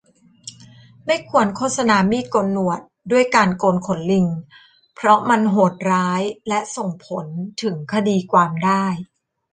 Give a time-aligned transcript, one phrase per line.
[1.05, 2.79] ไม่ควรโฆษณามีดโกนหนวด
[3.11, 4.25] ด้วยการโกนขนลิง
[4.95, 7.25] เพราะมันโหดร้ายและส่งผล
[7.61, 8.85] ถึงคดีความได้